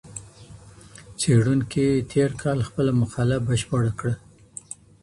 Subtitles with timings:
[1.19, 4.13] څېړونکي تېر کال خپله مقاله بشپړه کړه.